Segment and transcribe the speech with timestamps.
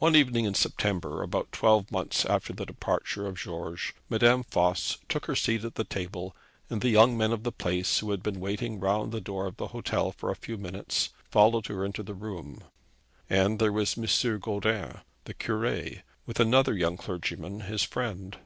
[0.00, 5.26] One evening in September, about twelve months after the departure of George, Madame Voss took
[5.26, 6.34] her seat at the table,
[6.68, 9.56] and the young men of the place who had been waiting round the door of
[9.56, 12.64] the hotel for a few minutes, followed her into the room.
[13.30, 14.08] And there was M.
[14.40, 18.36] Goudin, the Cure, with another young clergyman, his friend.